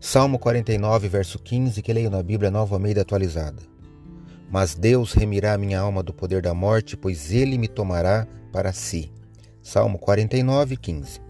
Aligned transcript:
Salmo 0.00 0.38
49, 0.38 1.08
verso 1.08 1.40
15, 1.40 1.82
que 1.82 1.92
leio 1.92 2.08
na 2.08 2.22
Bíblia 2.22 2.52
Nova 2.52 2.76
Almeida 2.76 3.00
atualizada. 3.00 3.60
Mas 4.48 4.76
Deus 4.76 5.12
remirá 5.12 5.58
minha 5.58 5.80
alma 5.80 6.04
do 6.04 6.14
poder 6.14 6.40
da 6.40 6.54
morte, 6.54 6.96
pois 6.96 7.32
ele 7.32 7.58
me 7.58 7.66
tomará 7.66 8.24
para 8.52 8.72
si. 8.72 9.12
Salmo 9.60 9.98
49, 9.98 10.76
15. 10.76 11.20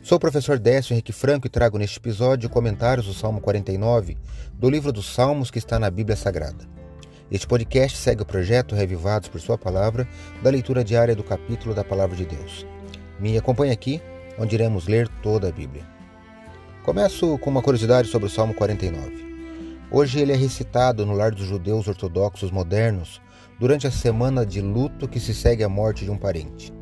Sou 0.00 0.16
o 0.16 0.20
professor 0.20 0.60
Décio 0.60 0.94
Henrique 0.94 1.12
Franco 1.12 1.48
e 1.48 1.50
trago 1.50 1.76
neste 1.76 1.98
episódio 1.98 2.48
comentários 2.48 3.06
do 3.06 3.12
Salmo 3.12 3.40
49 3.40 4.16
do 4.54 4.70
livro 4.70 4.92
dos 4.92 5.12
Salmos 5.12 5.50
que 5.50 5.58
está 5.58 5.76
na 5.76 5.90
Bíblia 5.90 6.16
Sagrada. 6.16 6.64
Este 7.32 7.48
podcast 7.48 7.98
segue 7.98 8.22
o 8.22 8.26
projeto 8.26 8.76
Revivados 8.76 9.28
por 9.28 9.40
Sua 9.40 9.58
Palavra 9.58 10.06
da 10.40 10.50
leitura 10.50 10.84
diária 10.84 11.16
do 11.16 11.24
capítulo 11.24 11.74
da 11.74 11.82
Palavra 11.82 12.16
de 12.16 12.26
Deus. 12.26 12.64
Me 13.18 13.36
acompanhe 13.36 13.72
aqui, 13.72 14.00
onde 14.38 14.54
iremos 14.54 14.86
ler 14.86 15.08
toda 15.20 15.48
a 15.48 15.52
Bíblia. 15.52 15.84
Começo 16.84 17.38
com 17.38 17.48
uma 17.48 17.62
curiosidade 17.62 18.08
sobre 18.08 18.26
o 18.26 18.30
Salmo 18.30 18.52
49. 18.54 19.24
Hoje 19.88 20.18
ele 20.18 20.32
é 20.32 20.36
recitado 20.36 21.06
no 21.06 21.12
lar 21.12 21.30
dos 21.30 21.46
judeus 21.46 21.86
ortodoxos 21.86 22.50
modernos 22.50 23.22
durante 23.56 23.86
a 23.86 23.90
semana 23.90 24.44
de 24.44 24.60
luto 24.60 25.06
que 25.06 25.20
se 25.20 25.32
segue 25.32 25.62
à 25.62 25.68
morte 25.68 26.04
de 26.04 26.10
um 26.10 26.16
parente. 26.18 26.74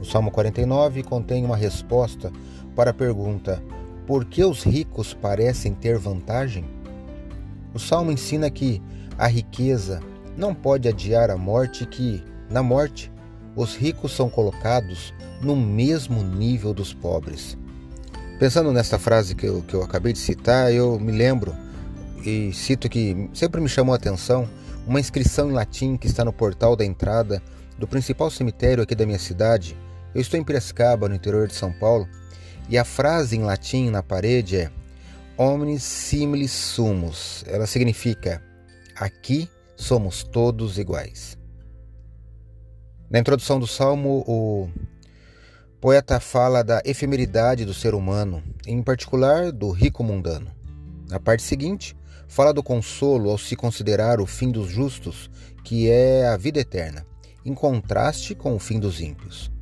O 0.00 0.04
Salmo 0.04 0.30
49 0.30 1.02
contém 1.02 1.44
uma 1.44 1.56
resposta 1.56 2.30
para 2.76 2.92
a 2.92 2.94
pergunta: 2.94 3.60
por 4.06 4.24
que 4.24 4.44
os 4.44 4.62
ricos 4.62 5.12
parecem 5.14 5.74
ter 5.74 5.98
vantagem? 5.98 6.64
O 7.74 7.78
Salmo 7.80 8.12
ensina 8.12 8.48
que 8.48 8.80
a 9.18 9.26
riqueza 9.26 10.00
não 10.36 10.54
pode 10.54 10.86
adiar 10.86 11.28
a 11.28 11.36
morte 11.36 11.84
que, 11.86 12.22
na 12.48 12.62
morte, 12.62 13.10
os 13.56 13.74
ricos 13.74 14.12
são 14.12 14.30
colocados 14.30 15.12
no 15.42 15.56
mesmo 15.56 16.22
nível 16.22 16.72
dos 16.72 16.94
pobres. 16.94 17.58
Pensando 18.38 18.72
nesta 18.72 19.00
frase 19.00 19.34
que 19.34 19.46
eu, 19.46 19.62
que 19.62 19.74
eu 19.74 19.82
acabei 19.82 20.12
de 20.12 20.20
citar, 20.20 20.72
eu 20.72 20.98
me 21.00 21.10
lembro 21.10 21.56
e 22.24 22.52
cito 22.52 22.88
que 22.88 23.28
sempre 23.34 23.60
me 23.60 23.68
chamou 23.68 23.92
a 23.92 23.96
atenção 23.96 24.48
uma 24.86 25.00
inscrição 25.00 25.50
em 25.50 25.52
latim 25.52 25.96
que 25.96 26.06
está 26.06 26.24
no 26.24 26.32
portal 26.32 26.76
da 26.76 26.84
entrada 26.84 27.42
do 27.76 27.86
principal 27.86 28.30
cemitério 28.30 28.82
aqui 28.82 28.94
da 28.94 29.04
minha 29.04 29.18
cidade. 29.18 29.76
Eu 30.14 30.20
estou 30.20 30.38
em 30.38 30.44
Piracicaba, 30.44 31.08
no 31.08 31.16
interior 31.16 31.48
de 31.48 31.54
São 31.54 31.72
Paulo, 31.72 32.08
e 32.68 32.78
a 32.78 32.84
frase 32.84 33.36
em 33.36 33.42
latim 33.42 33.90
na 33.90 34.04
parede 34.04 34.56
é 34.56 34.70
Omnis 35.36 35.82
similis 35.82 36.52
sumus. 36.52 37.44
Ela 37.46 37.66
significa 37.66 38.40
Aqui 38.94 39.48
somos 39.76 40.22
todos 40.22 40.78
iguais. 40.78 41.36
Na 43.10 43.18
introdução 43.18 43.58
do 43.58 43.66
salmo, 43.66 44.24
o 44.26 44.68
poeta 45.80 46.18
fala 46.18 46.64
da 46.64 46.82
efemeridade 46.84 47.64
do 47.64 47.72
ser 47.72 47.94
humano, 47.94 48.42
em 48.66 48.82
particular 48.82 49.52
do 49.52 49.70
rico 49.70 50.02
mundano. 50.02 50.50
Na 51.08 51.20
parte 51.20 51.42
seguinte, 51.42 51.96
fala 52.26 52.52
do 52.52 52.64
consolo 52.64 53.30
ao 53.30 53.38
se 53.38 53.54
considerar 53.54 54.20
o 54.20 54.26
fim 54.26 54.50
dos 54.50 54.68
justos, 54.68 55.30
que 55.62 55.88
é 55.88 56.26
a 56.26 56.36
vida 56.36 56.58
eterna, 56.58 57.06
em 57.44 57.54
contraste 57.54 58.34
com 58.34 58.56
o 58.56 58.58
fim 58.58 58.80
dos 58.80 59.00
ímpios. 59.00 59.52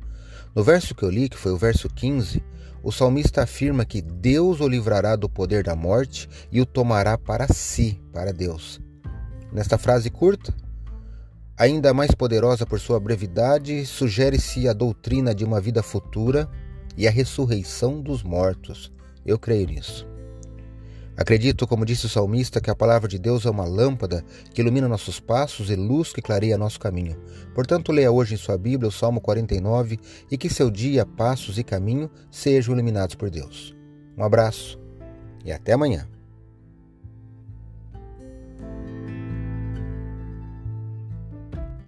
No 0.55 0.63
verso 0.63 0.95
que 0.95 1.03
eu 1.03 1.09
li, 1.09 1.29
que 1.29 1.37
foi 1.37 1.51
o 1.51 1.57
verso 1.57 1.87
15, 1.87 2.43
o 2.81 2.91
salmista 2.91 3.43
afirma 3.43 3.85
que 3.85 4.01
Deus 4.01 4.59
o 4.59 4.67
livrará 4.67 5.15
do 5.15 5.29
poder 5.29 5.63
da 5.63 5.75
morte 5.75 6.27
e 6.51 6.59
o 6.59 6.65
tomará 6.65 7.15
para 7.15 7.47
si, 7.47 8.01
para 8.11 8.33
Deus. 8.33 8.81
Nesta 9.51 9.77
frase 9.77 10.09
curta, 10.09 10.53
ainda 11.57 11.93
mais 11.93 12.11
poderosa 12.11 12.65
por 12.65 12.79
sua 12.79 12.99
brevidade, 12.99 13.85
sugere-se 13.85 14.67
a 14.69 14.73
doutrina 14.73 15.33
de 15.33 15.43
uma 15.43 15.59
vida 15.59 15.81
futura 15.81 16.47
e 16.95 17.07
a 17.07 17.11
ressurreição 17.11 17.99
dos 17.99 18.21
mortos. 18.21 18.91
Eu 19.25 19.39
creio 19.39 19.67
nisso. 19.67 20.07
Acredito, 21.17 21.65
como 21.65 21.83
disse 21.83 22.05
o 22.05 22.09
salmista, 22.09 22.61
que 22.61 22.69
a 22.69 22.75
palavra 22.75 23.07
de 23.07 23.17
Deus 23.17 23.43
é 23.47 23.49
uma 23.49 23.65
lâmpada 23.65 24.23
que 24.53 24.61
ilumina 24.61 24.87
nossos 24.87 25.19
passos 25.19 25.71
e 25.71 25.75
luz 25.75 26.13
que 26.13 26.21
clareia 26.21 26.59
nosso 26.59 26.79
caminho. 26.79 27.19
Portanto, 27.55 27.91
leia 27.91 28.11
hoje 28.11 28.35
em 28.35 28.37
sua 28.37 28.55
Bíblia 28.55 28.87
o 28.87 28.91
Salmo 28.91 29.19
49 29.19 29.99
e 30.29 30.37
que 30.37 30.47
seu 30.47 30.69
dia, 30.69 31.07
passos 31.07 31.57
e 31.57 31.63
caminho 31.63 32.07
sejam 32.29 32.75
iluminados 32.75 33.15
por 33.15 33.31
Deus. 33.31 33.75
Um 34.15 34.23
abraço 34.23 34.79
e 35.43 35.51
até 35.51 35.73
amanhã. 35.73 36.07